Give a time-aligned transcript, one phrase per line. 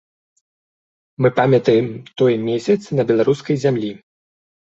[1.25, 1.85] Мы памятаем
[2.21, 3.91] той месяц на беларускай зямлі.